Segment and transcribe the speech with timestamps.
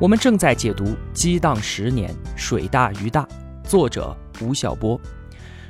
[0.00, 3.22] 我们正在解读《激荡十年，水大鱼大》，
[3.62, 5.00] 作者吴晓波。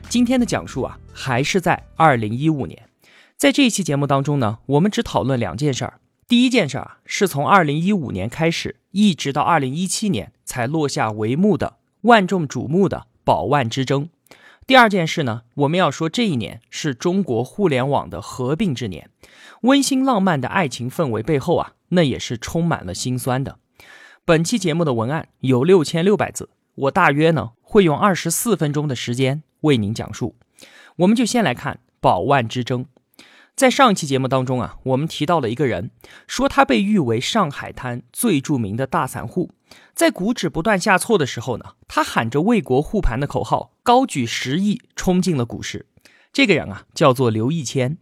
[0.09, 2.89] 今天的讲述啊，还是在二零一五年。
[3.37, 6.01] 在这一期节目当中呢，我们只讨论两件事儿。
[6.27, 14.09] 第一件事儿啊，是从二零一五年开始，一直到二零一七年才落下帷幕的万众瞩目的宝万之争。
[14.67, 19.11] 第二件事呢，我们要说这一年是中国互联网的合并之年，
[19.61, 23.59] 温馨浪漫的爱情氛围背后啊，那也是充满了心酸的。
[24.27, 30.35] 本期节目的文案有六千六百字，我大约呢会用二十四分钟的时间为您讲述。
[30.97, 32.87] 我们就先来看宝万之争。
[33.55, 35.91] 在上一期节目当中啊，我们提到了一个人，
[36.27, 39.51] 说他被誉为上海滩最著名的大散户。
[39.95, 45.85] 在股指不断下挫的时候呢，他喊着为国护盘的口号，高举十亿冲进了股市。
[46.33, 47.99] 这个人啊，叫做刘义谦，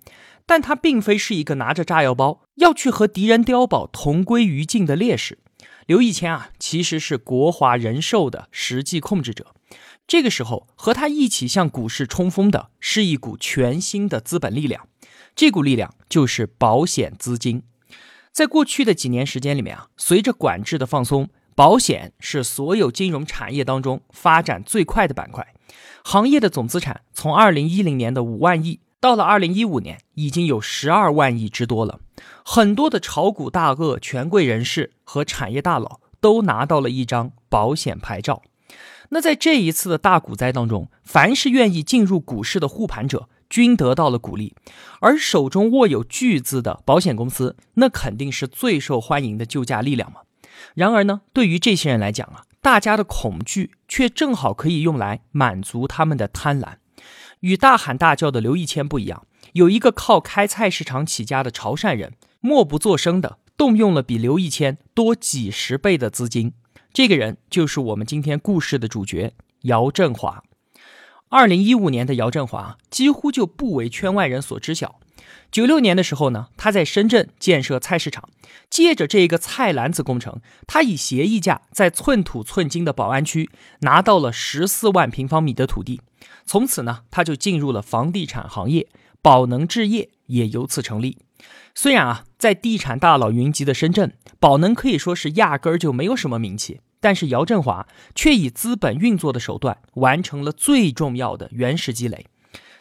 [0.47, 5.41] 但他并非是一个拿着炸药包要去和敌人碉堡同归于尽的烈士。
[5.86, 9.55] 刘义谦啊，其实是国华人寿的实际控制者。
[10.06, 14.89] 这个时候，和他一起向股市冲锋的是一股全新的资本力量，
[15.34, 17.62] 这股力量就是保险资金。
[18.33, 25.55] 在过去的几年时间里面啊，随着管制的放松，保险是所有金融产业当中发展最快的板块，
[26.05, 28.80] 行业的总资产从二零一零年的五万亿。
[29.00, 31.98] 到了二零一五年，已经有十二万亿之多了。
[32.45, 38.43] 很多的炒股大鳄、权贵人士和产业大佬都拿到了一张保险牌照。
[39.11, 44.55] 那在这一次的大股灾当中，凡是愿意进入股市的护盘者，均得到了鼓励。
[45.01, 50.20] 而手中握有巨资的保险公司，那肯定是最受欢迎的救驾力量嘛。
[50.75, 56.75] 然而呢，对于这些人来讲啊，大家的恐惧却正好可以用来满足他们的贪婪。
[57.41, 66.55] 与大喊大叫的刘一谦不一样，有一个靠开菜市场起家的潮汕人，默不作声的动用了比刘义谦多几十倍的资金。
[66.92, 70.42] 这个人就是我们今天故事的主角姚振华。
[71.29, 75.01] 二零一五年的姚振华几乎就不为圈外人所知晓。
[75.51, 78.30] 九六年的时候呢，他在深圳建设菜市场，
[78.70, 86.01] 借着这个菜篮子工程，他以协议价在寸土寸金的宝安区拿到了十四万平方米的土地，
[86.46, 88.89] 从此呢，他就进入了房地产行业，
[89.22, 91.18] 宝能置业也由此成立。
[91.74, 102.27] 虽然啊，在地产大佬云集的深圳，宝能可以说是压根儿就没有什么名气，但是姚振华却以资本运作的手段完成了最重要的原始积累。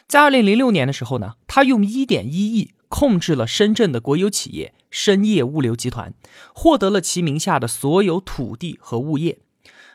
[0.08, 6.12] 在二零零六年的时候呢，他用一点一亿控制了深圳的国有企业深业物流集团，
[6.52, 9.38] 获得了其名下的所有土地和物业。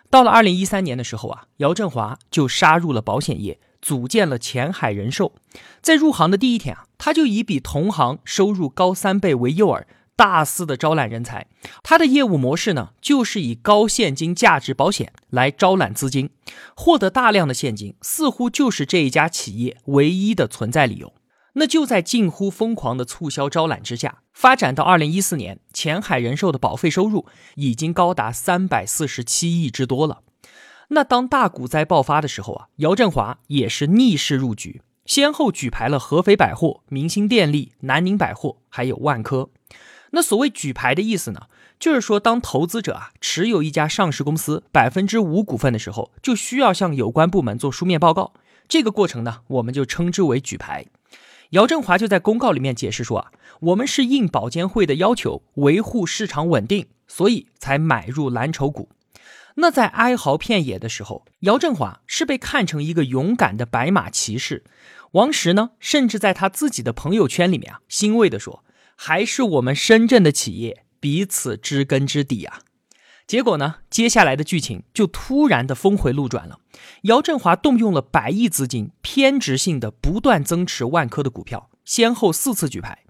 [0.09, 5.33] 到了二零一三年的时候啊，姚振华就杀入了保险业，组建了前海人寿。
[5.81, 9.83] 在入行的第一天啊，他就以比同行收入高三倍为诱饵。
[10.15, 11.45] 大肆的招揽人才，
[11.83, 16.31] 他的业务模式呢，就是以高现金价值保险来招揽资金，
[16.75, 21.13] 获得大量的现金，似乎就是这一家企业唯一的存在理由。
[21.53, 30.23] 那就在近乎疯狂的促销招揽之下，发展到二零一四年，前海人寿的保费收入已经高达三百四十七亿之多了。
[30.89, 39.49] 那当大股灾爆发的时候啊，姚振华也是逆势入局，先后举牌了合肥百货、明星电力、南宁百货，还有万科。
[40.11, 41.47] 那所谓举牌的意思呢，
[41.77, 48.33] 就是说，当投资者啊持有一家上市公司百分之五股份的时候，就需要向有关部门做书面报告。
[48.69, 50.85] 这个过程呢，我们就称之为举牌。
[51.51, 58.89] 姚振华就在公告里面解释说啊，我们是应保监会的要求，维护市场稳定，所以才买入蓝筹股。
[59.59, 64.63] 那在哀嚎遍野的时候，姚振华是被看成一个勇敢的白马骑士。
[65.11, 68.63] 王石呢，甚至在他自己的朋友圈里面啊，欣慰地说。
[68.99, 72.61] 还是我们深圳的企业彼此知根知底啊！
[73.27, 76.59] 结果呢，接下来的剧情就突然的峰回路转了。
[77.03, 83.03] 姚振华动用了百亿资金，偏执性的不断增持万科的股票，先后四次举牌。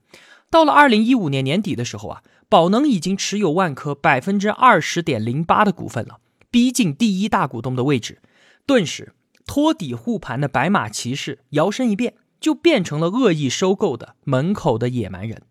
[0.51, 6.19] 到了二零一五年年底的时候啊，宝能已经持有万科百分之二十点零八的股份了，
[6.57, 8.19] 逼近第一大股东的位置。
[8.65, 9.13] 顿时，
[9.45, 15.43] 托底护盘的白马骑士摇身一变，就变成了恶意收购的门口的野蛮人。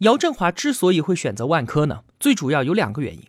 [0.00, 3.22] 姚振华之所以会选择万科呢，最主要有两个原因。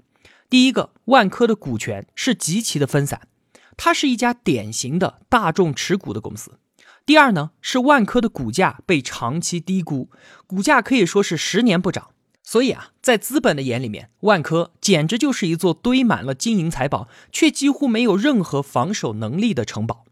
[0.49, 3.29] 第一个，万科的股权是极其的分散，
[3.77, 6.59] 它是一家典型的大众持股的公司。
[7.05, 10.09] 第二呢，是万科的股价被长期低估，
[10.45, 12.09] 股价可以说是十年不涨。
[12.47, 20.05] 所以啊，在资本的眼里面，万科简直就是一座堆满了金银财宝，却几乎没有任何防守能力的城堡。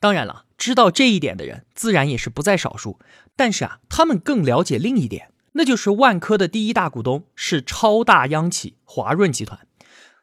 [0.00, 2.98] 当然了，知道这一点的人自然也是不在少数。
[3.36, 9.66] 但是啊，他们更了解另一点，那就是万科的第一大股东是超大央企华润集团。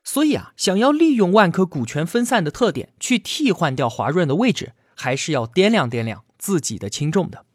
[0.04, 7.46] 所以啊，想要利用万科股权分散的特点去替换掉华润的位置，还是要掂量掂量自己的轻重的。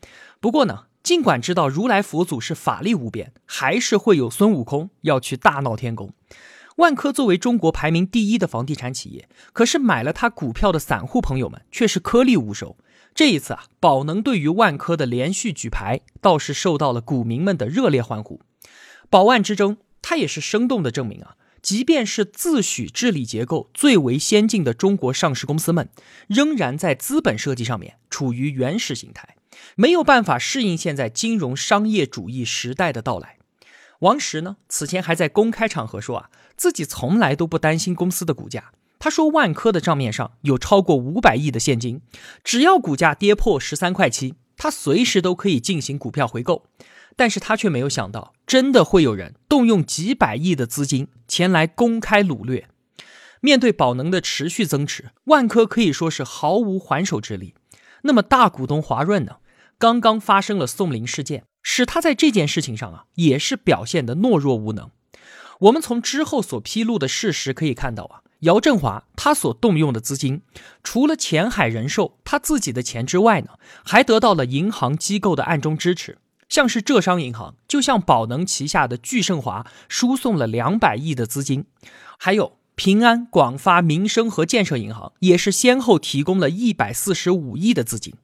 [0.41, 0.86] 不过呢。
[1.07, 6.13] 尽管知道如来佛祖是法力无边，还是会有孙悟空要去大闹天宫。
[6.79, 12.77] 万科作为中国排名第一的房地产企业，可是买了他股票的散户朋友们却是颗粒无收。
[13.15, 18.41] 这一次啊，宝能对于万科的连续举牌，倒是受到了股民们的热烈欢呼。
[19.09, 25.89] 宝万之争，它也是生动的证明啊，即便是自诩治理结构最为先进的中国上市公司们，
[26.27, 29.37] 仍然在资本设计上面处于原始形态。
[29.75, 33.39] 没有办法适应现在金融商业主义时代的到来。
[34.01, 38.73] 王石呢，此前还在公开场合说啊，自己从来都不担心公司的股价。
[38.99, 42.01] 他说，万科的账面上有超过五百亿的现金，
[42.43, 46.67] 只要股价跌破十三块七，他随时都可以进行股票回购。
[47.15, 52.69] 但是他却没有想到，真的会有人动用几百亿的资金前来公开掳掠。
[53.41, 57.55] 面对宝能的持续增持，万科可以说是毫无还手之力。
[58.03, 59.37] 那么大股东华润呢？
[59.79, 64.91] 刚刚发生了宋林事件，使他在这件事情上啊，也是表现的懦弱无能。
[65.61, 70.41] 我们从之后所披露的事实可以看到啊，姚振华他所动用的资金，
[70.83, 73.51] 除了前海人寿他自己的钱之外呢，
[73.85, 76.19] 还得到了银行机构的暗中支持，
[76.49, 81.67] 像是浙商银行就向宝能旗下的聚盛华输送了两百亿的资金，
[82.19, 88.15] 还有平安、广发、民生和建设银行也是先后提供了一百四十五亿的资金。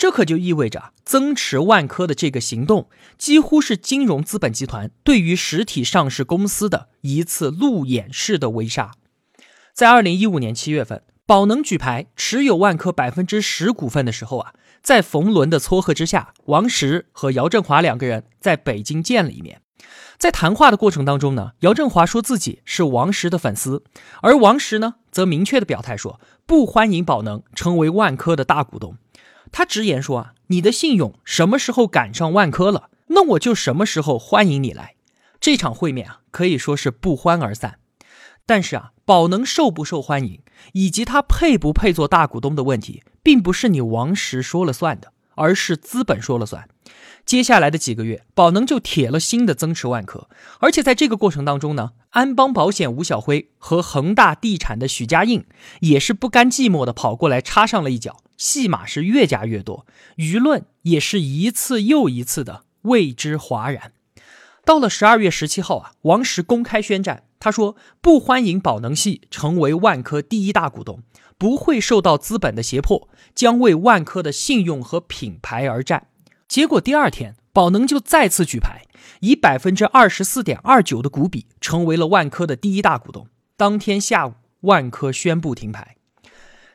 [0.00, 2.88] 这可就意味着增持万科的这个行动，
[3.18, 8.92] 几乎是金融资本集团对于实体上市公司的一次路演式的围杀。
[9.74, 19.60] 在二零一五年七月份，宝能举牌持有万科百分之十股份的时候啊，在冯仑的撮合之下，王石和姚振华两个人在北京见了一面。
[20.16, 23.84] 在谈话的过程当中呢，姚振华说自己是王石的粉丝，
[24.22, 28.96] 而王石呢，则明确的表态说不欢迎宝能成为万科的大股东。
[29.52, 34.94] 他直言说：“啊，你的信用什么时候赶上万科了，那我就什么时候欢迎你来。”
[35.40, 37.78] 这场会面啊，可以说是不欢而散。
[38.46, 40.40] 但是啊，宝能受不受欢迎，
[40.72, 46.68] 以及他配不配做大股东的问题，并不是你王石说了算的，而是资本说了算。
[47.24, 55.44] 接下来的几个月，宝能就铁了心的增持万科，而且在这个过程当中呢，安邦保险吴晓辉和恒大地产的许家印
[55.80, 58.16] 也是不甘寂寞的跑过来插上了一脚。
[58.40, 63.92] 戏码是越加越多，舆论也是一次又一次的为之哗然。
[64.64, 71.02] 到了十二月十七号啊，王石公开宣战，他说不欢迎宝能系成为万科第一大股东，
[71.36, 76.06] 不会受到资本的胁迫，将为万科的信用和品牌而战。
[76.48, 78.86] 结果第二天，宝能就再次举牌，
[79.20, 83.26] 以百分之二十四点二九的股比成为了万科的第一大股东。
[83.58, 85.96] 当天下午，万科宣布停牌。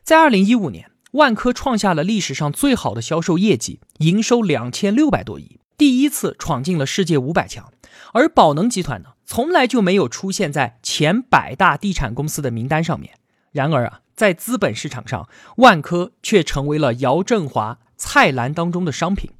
[0.04, 0.92] 在二零一五年。
[1.16, 7.72] 万科创下了历史上最好的销售业绩，营收两千六百多亿，第一次闯进了世界五百强。
[8.12, 13.14] 而宝能集团呢，从来就没有出现在前百大地产公司的名单上面。
[13.54, 19.32] 然而啊，在资本市场上，万科却成为了姚振华蔡澜当中的商品。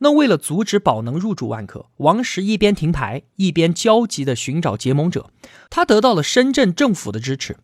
[0.00, 5.30] 那为了阻止宝能入主万科，王石一边停牌，一边焦急地寻找结盟者。
[5.70, 7.56] 他得到了深圳政府的支持。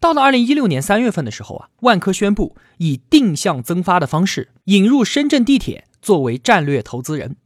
[0.00, 7.36] 到了二零一六年三月份的时候啊，万科宣布以定向增发的方式引入深圳地铁作为战略投资人。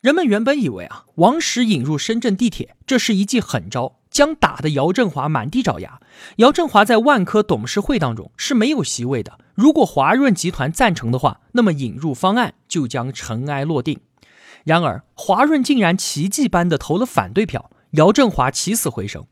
[0.00, 3.98] 人们原本以为啊，王石引入深圳地铁，这是一记狠招。
[4.16, 6.00] 将打得姚振华满地找牙。
[6.36, 9.38] 姚振华在万科董事会当中是没有席位的。
[9.54, 14.00] 如果华润集团赞成的话，那么引入方案就将尘埃落定。
[14.64, 19.26] 然而，华润竟然奇迹般的投了反对票，姚振华起死回生。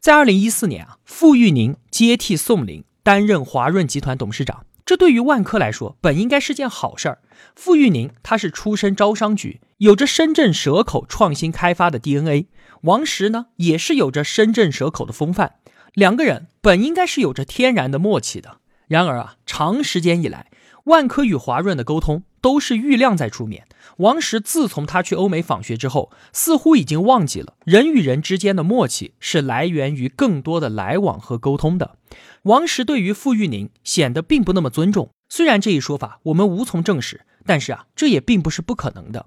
[0.00, 4.64] 在二零一四年啊，傅玉宁接替宋林担任华润集团董事长。
[4.86, 7.18] 这对于万科来说，本应该是件好事儿。
[7.54, 12.46] 傅玉宁他是出身招商局，有着深圳蛇口创新开发的 DNA。
[12.82, 15.56] 王石呢，也是有着深圳蛇口的风范。
[15.94, 18.58] 两个人本应该是有着天然的默契的。
[18.88, 20.50] 然而啊，长时间以来，
[20.84, 23.66] 万科与华润的沟通都是郁亮在出面。
[23.98, 31.96] 王石自从他去欧美访学之后，似乎已经忘记了人与人之间的默契是来源于更多的来往和沟通的。
[32.42, 39.26] 王石对于傅玉宁显得并不那么尊重，虽然这一说法我们无从证实，但是啊，这也并不是不可能的。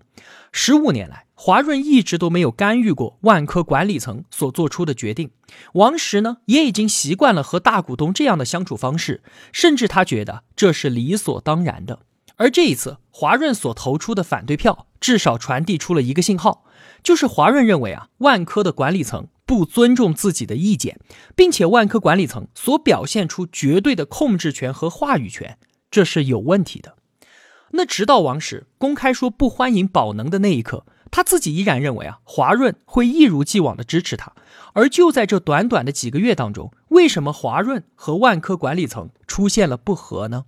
[0.52, 5.32] 十五年来，华润一直都没有干预过万科管理层所做出的决定。
[5.74, 12.00] 王石呢，也已经习惯了和大股东这样的相处方式，甚至他觉得这是理所当然的。
[12.38, 16.66] 而这一次，华润所投出的反对票，至少传递出了一个信号，
[17.04, 21.00] 就是华润认为啊，万科的管理层不尊重自己的意见，
[21.36, 25.58] 并且万科管理层所表现出绝对的控制权和话语权，
[25.90, 26.95] 这是有问题的。
[27.72, 34.34] 那直到王石公开说不欢迎宝能的那一刻，他自己依然认为啊，华润会一如既往的支持他。
[34.74, 40.46] 而就在这短短的几个月当中，为什么华润和万科管理层出现了不和呢？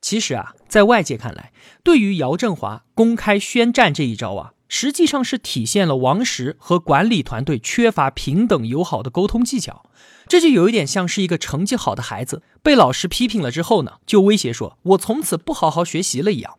[0.00, 1.52] 其实啊，在外界看来，
[1.82, 9.84] 对于姚振华公开宣战这一招啊，实际上是体现了王石和管理团队缺乏平等友好的沟通技巧。
[10.28, 16.56] 这就有一点像是一个成绩好的孩子被老师批评了之后呢，就威胁说：“我从此不好好学习了。”一样。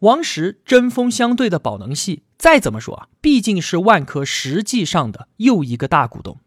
[0.00, 6.38] 王石针锋相对的宝能系，再怎么说啊，毕竟是万科实际上的又一个大股东。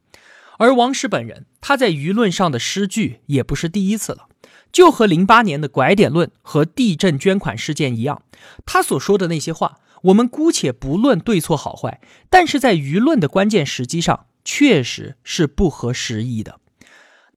[0.60, 4.28] 而王石本人，他在舆论上的失据也不是第一次了。
[4.72, 8.22] 就和零八年的拐点论和地震捐款事件一样，
[8.66, 16.60] 他所说的那些话，我们姑且不论对错好坏，但是在舆论的关键时机上，确实是不合时宜的。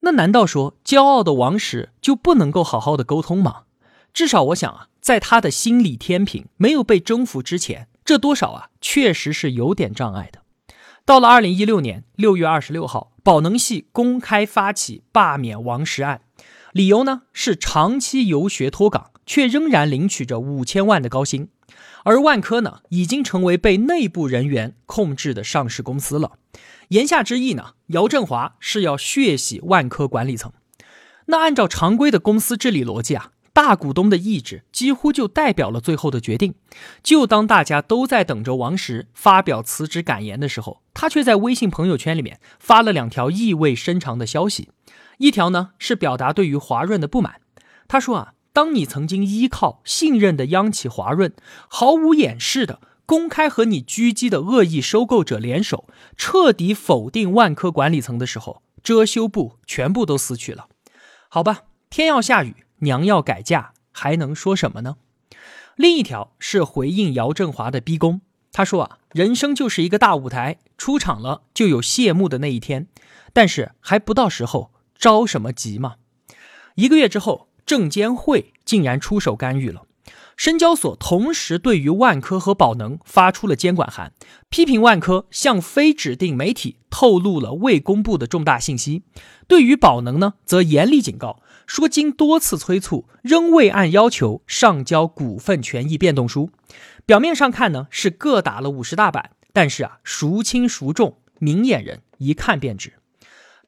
[0.00, 3.62] 那难道说骄傲的王石就不能够好好的沟通吗？
[4.12, 10.42] 至少我想啊，在他的心理天平没有被征服之前，这多少啊，确实是有点障碍的。
[11.04, 16.22] 到了二零一六年六月二十六号，宝能系公开发起罢免王石案。
[16.72, 21.48] 理由呢是长期游学脱岗，却仍然领取着五千万的高薪，
[22.04, 26.32] 而万科呢已经成为被内部人员控制的上市公司了。
[26.88, 30.52] 言下之意呢，姚振华是要血洗万科管理层。
[31.26, 36.54] 那按照常规的公司治理逻辑啊，大股东的意志几乎就代表了最后的决定。
[37.02, 44.68] 就当大家都在等着王石发表辞职感言的时候，他却在微信朋友圈里面发了两条意味深长的消息。
[45.18, 47.40] 一条呢是表达对于华润的不满，
[47.88, 51.34] 他说啊，当你曾经依靠信任的央企华润，
[51.68, 60.68] 毫无掩饰的公开和你狙击的恶意收购者联手，彻底否定万科管理层的时候，遮羞布全部都撕去了。
[61.28, 64.98] 好吧，天要下雨，娘要改嫁，还能说什么呢？
[65.74, 68.20] 另一条是回应姚振华的逼宫，
[68.52, 72.86] 他说啊，人生就是一个大舞台，出场了就有谢幕的那一天，
[73.32, 74.70] 但是还不到时候。
[74.96, 75.96] 着什么急嘛？
[76.76, 79.82] 一个月之后，证监会竟然出手干预了。
[80.36, 84.12] 深交所同时对于万科和宝能发出了监管函，
[84.48, 89.04] 批评万科向非指定媒体透露了未公布的重大信息。
[89.46, 96.50] 对于宝能呢，则严厉警告说，经多次催促，仍未按要求上交股份权益变动书。
[97.06, 102.94] 表面上看呢，是各打了五十大板，但是啊，孰轻孰重，明眼人一看便知。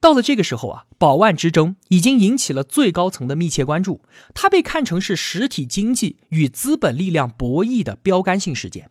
[0.06, 4.02] 到了这个时候啊，宝万之争已经引起了最高层的密切关注，
[4.34, 8.88] 它被看成是实体经济与资本力量博弈的标杆性事件。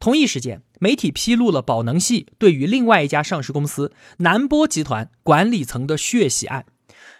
[0.00, 6.64] 同一时间，媒体披露了宝能系对于另外一家上市公司南波集团管理层的血洗案。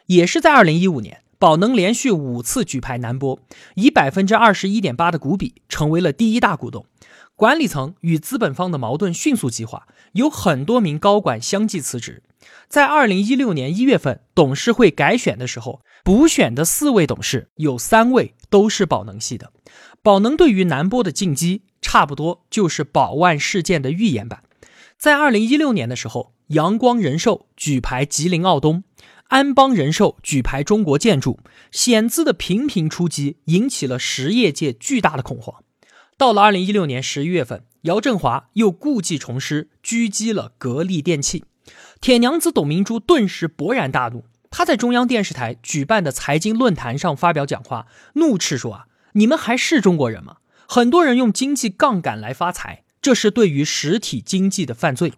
[0.06, 3.38] 也是在二零一五年，宝能连续五次举牌南波，
[3.74, 6.86] 以百分之二十一点八的股比成为了第一大股东。
[7.36, 12.22] 管理层与资本方的矛盾迅速激化，有很多名高管相继辞职。
[12.66, 19.52] 在二零一六年一月份董事会改选的时候，补选的四位董事有三位都是宝能系的。
[20.02, 24.42] 宝能对于南波的进击，差不多就是宝万事件的预言版。
[24.96, 28.84] 在二零一六年的时候，阳光人寿举牌吉林奥东，
[29.24, 31.38] 安邦人寿举牌中国建筑，
[31.70, 35.62] 险资的频频出击，引起了实业界巨大的恐慌。
[36.18, 41.44] 到了二零一六年十一月份，姚振华又故技重施，狙击了格力电器。
[42.00, 50.38] 铁娘子董明珠顿时勃然大怒，她在中央电视台举办的财经论坛上发表讲话，怒斥说：“啊，你们还是中国人吗？
[50.66, 55.12] 很多人用经济杠杆来发财，这是对于实体经济的犯罪。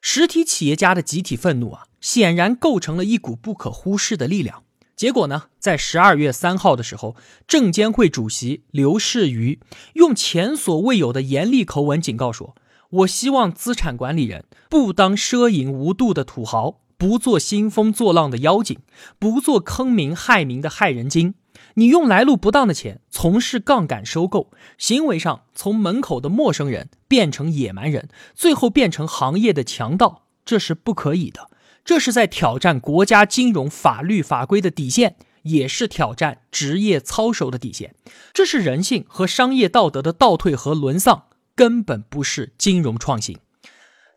[0.00, 4.64] 实体企业家的集体愤怒啊，显然构成了一股不可忽视的力量。
[5.00, 7.16] 结果呢，在十二月三号的时候，
[7.48, 9.58] 证监会主席刘士余
[9.94, 12.54] 用前所未有的严厉口吻警告说。”
[12.90, 18.80] 我希望资产管理人不当奢淫无度的土豪，不做兴风作浪的妖精，
[19.18, 21.32] 不做坑民害民的害人精。
[21.76, 31.49] 你用来路不当的钱从事杠杆收购，行为上从门口的陌生人变成野蛮人，最后变成行业的强盗，这是不可以的。
[31.90, 37.96] 这是在挑战国家金融法律法规的底线，也是挑战职业操守的底线。
[38.32, 41.24] 这是人性和商业道德的倒退和沦丧，
[41.56, 43.38] 根本不是金融创新。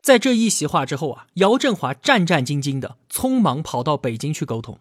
[0.03, 4.77] 在这一席话之后啊，姚振华战战兢兢的，匆忙跑到北京去沟通。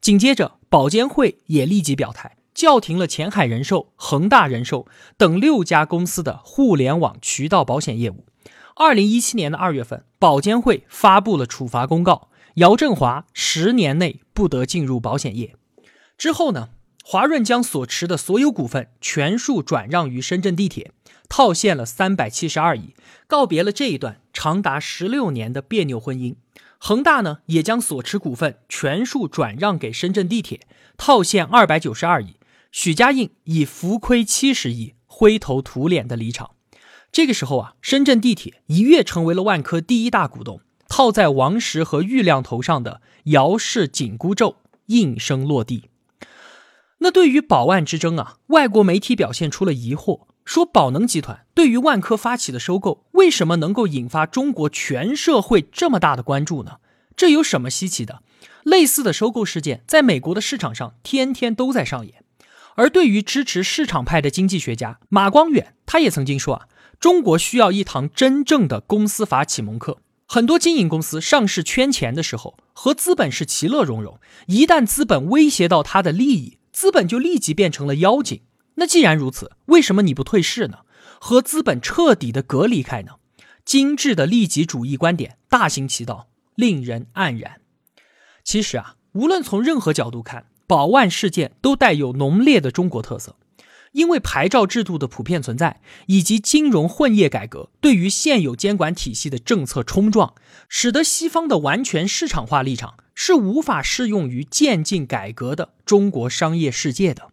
[0.00, 8.24] 紧接着，保监会也立即表态，叫停了前海人寿、恒大人寿等六家公司的互联网渠道保险业务。
[8.76, 12.27] 二零一七年的二月份，保监会发布了处罚公告，
[12.58, 15.54] 姚振华十年内不得进入保险业。
[16.16, 16.70] 之后呢，
[17.04, 20.90] 华润将所持的所有股份全数转让于深圳地铁，
[21.28, 22.94] 套现了三百七十二亿，
[23.28, 26.34] 告别了这一段长达十六年的别扭婚姻。
[26.78, 30.62] 恒大呢，也将所持股份全数转让给深圳地铁，
[30.96, 32.34] 套现二百九十二亿。
[32.72, 36.50] 许家印以浮亏七十亿灰头土脸的离场。
[37.12, 40.60] 这个时候啊，深圳地铁一跃成为了万科第一大股东，
[40.98, 45.90] 套在王石和郁亮头上的姚氏紧箍咒应声落地。
[46.98, 56.78] 那对于宝万之争啊，外国媒体表现出了疑惑，说宝能集团对于万科发起的收购，为什么能够引发中国全社会这么大的关注呢？
[57.16, 58.24] 这有什么稀奇的？
[58.64, 62.24] 类似的收购事件在美国的市场上天天都在上演。
[62.74, 66.66] 而对于支持市场派的经济学家马光远，他也曾经说啊。
[66.98, 69.98] 中国需要一堂真正的公司法启蒙课。
[70.30, 74.20] 很多经营公司上市圈钱的时候，和资本是其乐融融。
[74.46, 78.42] 一旦资本威胁到他的利益，资本就立即变成了妖精。
[78.74, 80.80] 那既然如此，为什么你不退市呢？
[81.18, 83.12] 和资本彻底的隔离开呢？
[83.64, 87.62] 精致的利己主义观点大行其道，令人黯然。
[88.44, 93.36] 其实啊，无论从任何角度看，宝万事件都带有浓烈的中国特色。
[93.92, 100.34] 因为牌照制度的普遍存在，以及金融混业改革对于现有监管体系的政策冲撞，
[100.68, 107.30] 使得西方的完全市场化立场是无法适用于渐进改革的中国商业世界的。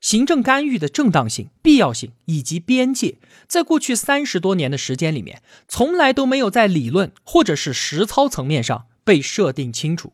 [0.00, 3.16] 行政干预的正当性、必要性以及边界，
[3.46, 10.12] 在过去三十多年的时间里面，从来都没有在理论或者是实操层面上被设定清楚。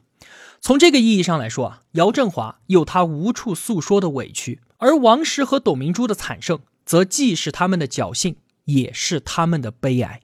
[0.61, 4.61] 从这个意义上来说啊，姚振华有他无处诉说的委屈。
[4.80, 10.20] 而王石和董明珠的惨胜，则既是他们的侥幸，也是他们的悲哀。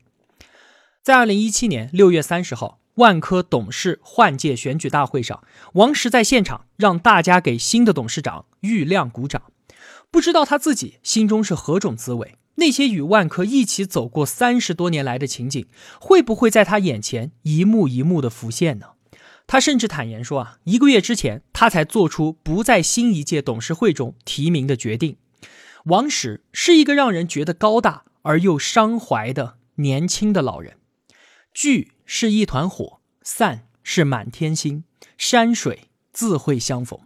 [1.03, 9.43] 在二零一七年六月三十号，万科董事换届选举大会上，王石在现场让大家给新的董事长郁亮鼓掌。
[10.11, 12.37] 不知道他自己心中是何种滋味？
[12.55, 15.69] 那些与万科一起走过三十多年来的情景，
[16.01, 18.96] 会不会在他眼前一幕一幕的浮现呢？
[19.47, 25.17] 他甚至坦言说：“啊，一个月之前，他才做出不在新一届董事会中提名的决定。”
[25.87, 30.79] 王石是一个让人觉得高大而又伤怀的年轻的老人。
[31.55, 34.83] 聚是一团火，散是满天星，
[35.17, 36.99] 山水自会相逢。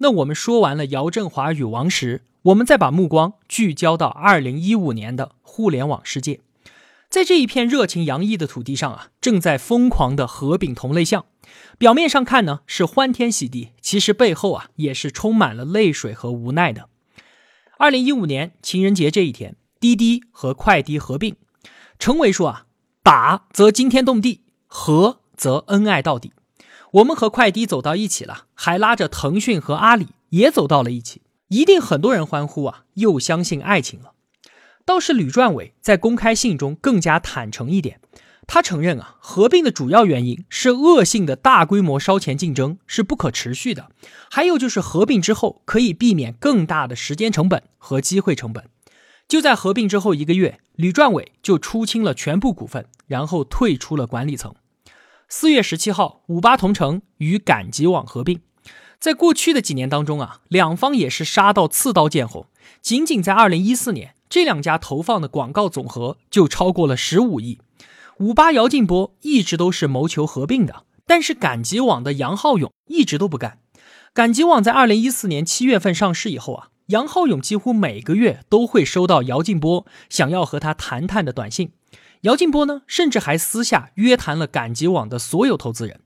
[0.00, 6.40] 那我们说完了姚振华与王石，我们再把目光聚焦到二零一五年的互联网世界。
[7.08, 11.24] 在这一片热情洋溢的土地上啊，正在疯狂的合并同类项。
[11.78, 16.88] 表面上看呢是欢天喜地，其实背后啊也是充满了泪水和无奈的。
[17.78, 21.36] 二零一五年情人节这一天，滴滴和快滴合并，
[21.98, 22.66] 陈伟说啊，
[23.02, 26.32] 打则惊天动地，合则恩爱到底。
[26.92, 34.12] 我们和快滴走到一起了，还拉着腾讯和阿里也走到了一起，一定很多人欢呼啊，又相信爱情了。
[34.84, 38.00] 倒是吕传伟在公开信中更加坦诚一点。
[38.50, 43.90] 他承认啊，合并的主要原因是恶性的大规模烧钱竞争是不可持续的，
[44.30, 48.64] 还有就是合并之后可以避免更大的时间成本和机会成本。
[49.28, 54.54] 就在合并之后一个月，吕传伟就出清了全部股份，然后退出了管理层。
[55.28, 58.40] 四月十七号，五八同城与赶集网合并，
[58.98, 62.46] 在过去的几年当中啊，两方也是杀到刺刀见红。
[62.80, 67.58] 仅仅在二零一四年，这两家投放的广告总和就超过了十五亿。
[68.20, 73.58] 五八姚劲波一直都是谋求合并的，但是赶集网的杨浩勇一直都不干。
[74.12, 81.70] 赶集网在二零一四年七月份上市以后啊，杨浩勇几乎每个月都会收到姚劲波想要和他谈谈的短信。
[82.22, 86.00] 姚劲波呢，甚至还私下约谈了赶集网的所有投资人。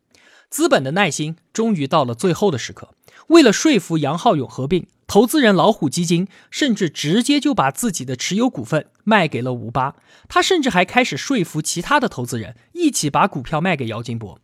[0.50, 2.90] 资本的耐心终于到了最后的时刻，
[3.28, 4.86] 为了说服杨浩勇合并。
[5.12, 9.94] 投资人老虎基金甚至直接就把自己的持有股份卖给了五八，
[10.26, 14.38] 他甚至还开始说服其他的投资人一起把股票卖给姚劲波。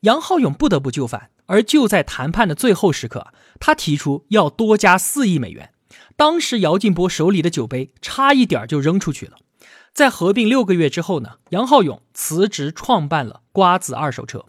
[0.00, 1.30] 杨浩勇不得不就范。
[1.46, 3.28] 而就在谈判的最后时刻，
[3.60, 5.70] 他提出要多加四亿美元。
[6.16, 9.36] 当时姚劲波手里的酒杯差一点就扔出去了。
[9.92, 14.46] 在合并六个月之后呢，杨浩勇辞职创办了瓜子二手车。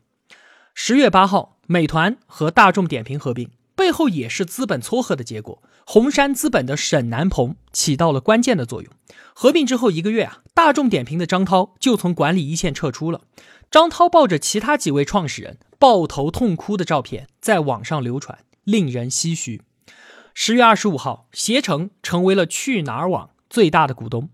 [0.74, 5.64] 十月八号，美团和大众点评合并，背后也是资本撮合的结果。
[5.86, 8.92] 红杉资本的沈南鹏起到了关键的作用。
[9.34, 13.22] 合并之后一个月啊，大众点评的张涛就从管理一线撤出了。
[13.72, 19.62] 张涛抱着其他几位创始人抱头痛哭的照片在网上流传，令人唏嘘。
[20.34, 24.30] 十月二十五号，携程成为了去哪儿网最大的股东。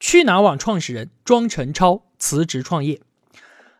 [0.00, 3.00] 去哪儿网创始人庄辰超辞职创业。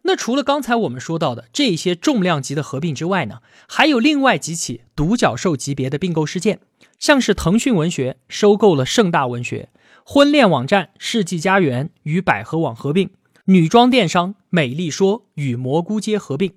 [0.09, 6.61] 那除了刚才我们说到的这些重量级的合并之外呢，还有另外几起独角兽级别的并购事件。
[6.99, 9.69] 像是腾讯文学收购了盛大文学，
[10.03, 13.11] 婚恋网站世纪佳缘与百合网合并，
[13.45, 16.55] 女装电商美丽说与蘑菇街合并。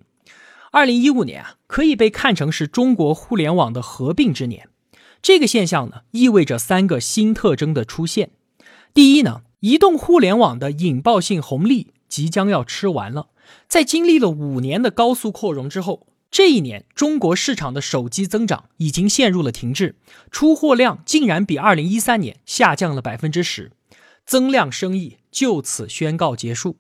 [0.72, 4.70] 二零一五年啊，可以被看成是中国互联网的合并之年。
[5.22, 8.32] 这个现象呢，意味着三个新特征的出现。
[8.94, 13.30] 第一呢，移动互联网的引爆性红利即将要吃完了，
[13.70, 16.06] 在经历了五年的高速扩容之后。
[16.30, 19.96] 这一年，中国市场的手机增长已经陷入了停滞，
[20.32, 23.74] 出货量竟然比二零一三年下降了百分之十，
[24.26, 26.78] 增量生意就此宣告结束。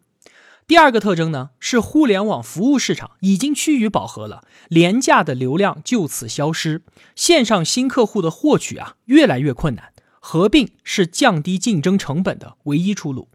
[0.65, 9.91] 第二个特征呢，是互联网服务市场已经趋于饱和了，廉价的流量就此消失，线上新客户的获取啊越来越困难，
[10.21, 13.27] 合并是降低竞争成本的唯一出路。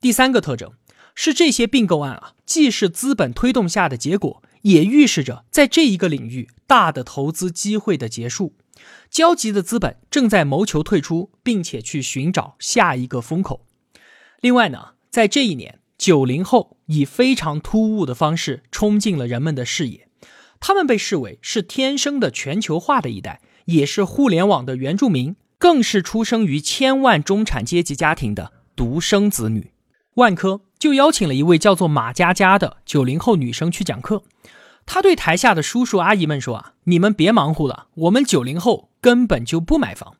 [0.00, 0.70] 第三个特征
[1.20, 4.40] 是这些并购案啊，既是资本推动下的结果。
[4.62, 8.54] 也预示着，在这一个领域，大的投资机会的结束，
[9.10, 13.66] 焦急的资本正在谋求退出，并且去寻找下一个风口。
[14.40, 20.08] 另外呢，在这一年，九零后以非常突兀的方式冲进了人们的视野，
[20.60, 29.72] 他们被视为是天生的全球化的一代，也是互联网的原住民，更是出生于千万中产阶级家庭的独生子女。
[30.14, 34.22] 万科就邀请了一位叫做马佳佳的九零后女生去讲课。
[34.86, 40.14] 她对台下的叔叔阿姨们说：“啊，你们别忙活了，我们九零后根本就不买房。”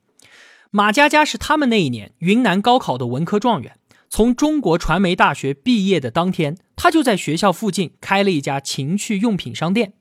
[0.71, 3.79] 马佳佳是他们那一年云南高考的文科状元，
[4.11, 9.95] 从中国传媒大学毕业的当天，他就在学校附近开了一家情趣用品商店。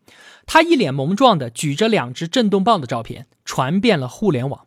[0.45, 4.65] 他一脸萌状的举着两只震动棒的照片传遍了互联网。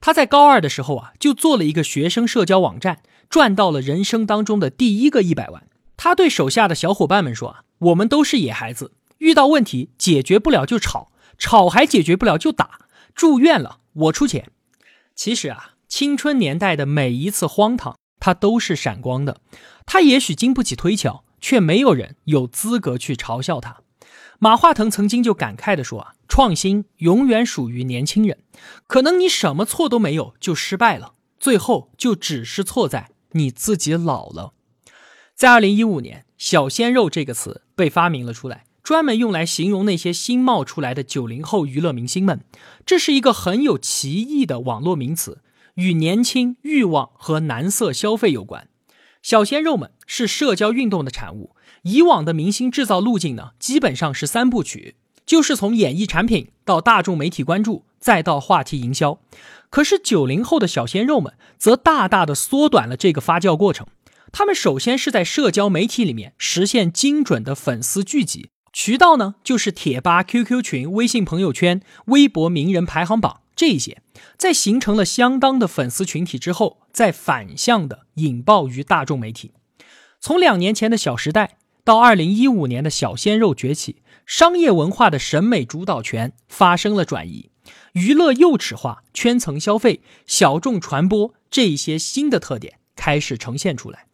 [0.00, 3.00] 他在高二的时候啊，就做了一个学生社交网站。
[3.28, 5.68] 赚到了人生当中的第一个一百万。
[5.96, 12.80] 他对手下的小伙伴们说：“啊，我们都是野孩子，遇到问题解决不了就吵，吵还解决不了就打，
[13.14, 14.50] 住院了我出钱。”
[15.16, 19.40] 其实啊，青春年代的每一次荒唐，他都是闪光的。
[19.86, 23.78] 他也许经不起推敲，却没有人有资格去嘲笑他。
[24.38, 28.38] 马化腾曾经就感慨地说：“啊，创新永远属于年轻人。
[28.86, 34.52] 可能你什么错都没有就失败了，最后就只是错在。”你自己老了，
[35.34, 42.40] 在二零一五年，“小鲜肉”这个词被发明了出来，专门用来形容那些新冒出来的九零后娱乐明星们。
[42.84, 45.42] 这是一个很有歧义的网络名词，
[45.74, 48.68] 与年轻、欲望和男色消费有关。
[49.22, 51.56] 小鲜肉们是社交运动的产物。
[51.82, 59.18] 以往的明星制造路径呢，基本上是三部曲，就是从演艺产品到大众媒体关注，再到话题营销。
[59.68, 63.86] 可是九零后的小鲜肉们则大大的缩短了这个发酵过程。
[64.32, 74.02] 他们首先是在社交媒体里面实现精准的粉丝聚集，渠道呢就是贴吧、QQ 群、微信朋友圈、微博名人排行榜这些。
[74.36, 79.52] 在形成了相当的粉丝群体之后，再反向的引爆于大众媒体。
[80.20, 87.50] 从两年前的小时代到二零一五年的小鲜肉崛起，商业文化的审美主导权发生了转移。
[87.92, 94.06] 娱乐幼齿化、圈层消费、小众传播这一些新的特点开始呈现出来。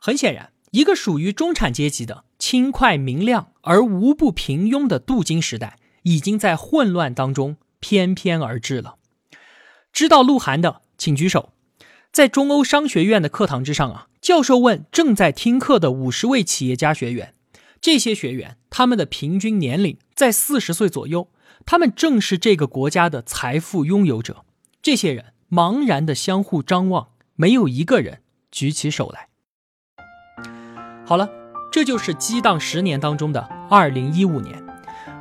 [0.00, 8.96] 很显然，一个属于中产阶级的轻快明亮而无不平庸的镀金时代，已经在混乱当中翩翩而至了。
[9.92, 11.52] 知道鹿晗的，请举手。
[12.12, 17.34] 在中欧商学院的课堂之上啊，教授问正在听课的五十位企业家学员，
[17.80, 21.28] 这些学员他们的平均年龄在四十岁左右。
[21.66, 24.44] 他们正是这个国家的财富拥有者。
[24.80, 28.20] 这些人茫然的相互张望，没有一个人
[28.52, 29.28] 举起手来。
[31.04, 31.28] 好了，
[31.72, 34.64] 这就是激荡十年当中的二零一五年。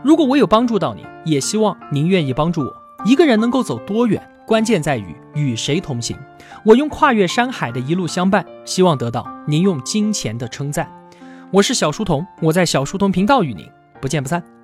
[0.03, 2.73] 如果我有帮助到你，也希望您愿意帮助我。
[3.05, 6.15] 一个人能够走多远，关键在于与谁同行。
[6.63, 10.87] 我用跨越山海的一路相伴，希望得到您用金钱的称赞。
[11.51, 13.67] 我是小书童，我在小书童频道与您。
[13.99, 14.54] 不见不散。